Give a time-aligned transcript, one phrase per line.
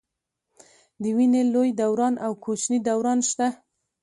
[1.01, 3.47] د وینې لوی دوران او کوچني دوران شته.